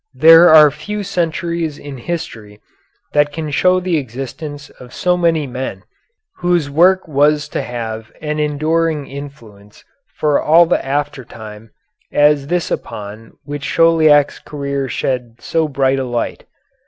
[0.15, 2.59] There are few centuries in history
[3.13, 5.83] that can show the existence of so many men
[6.37, 9.85] whose work was to have an enduring influence
[10.17, 11.69] for all the after time
[12.11, 16.45] as this upon which Chauliac's career shed so bright a light.